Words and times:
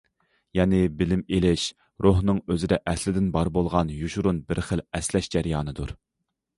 يەنى 0.59 0.79
بىلىم 1.01 1.21
ئېلىش 1.35 1.65
روھنىڭ 2.07 2.41
ئۆزىدە 2.49 2.81
ئەسلىدىن 2.93 3.31
بار 3.39 3.55
بولغان 3.61 3.95
يوشۇرۇن 4.01 4.43
بىر 4.51 4.67
خىل 4.71 4.87
ئەسلەش 4.91 5.35
جەريانىدۇر. 5.39 5.99